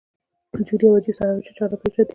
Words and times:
جون 0.65 0.79
یو 0.83 0.95
عجیب 0.99 1.15
سړی 1.19 1.31
و 1.35 1.45
چې 1.45 1.51
چا 1.57 1.65
نه 1.71 1.77
پېژانده 1.81 2.09